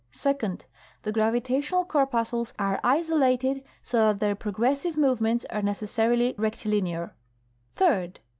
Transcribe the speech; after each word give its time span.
Second. 0.13 0.65
The 1.03 1.11
gravitational 1.11 1.85
corpuscles 1.85 2.55
are 2.57 2.79
isolated, 2.83 3.63
so 3.83 4.07
that 4.07 4.19
their 4.19 4.33
progressive 4.33 4.97
movements 4.97 5.45
are 5.51 5.61
necessarily 5.61 6.33
rectilinear. 6.39 7.13
Third. 7.75 8.19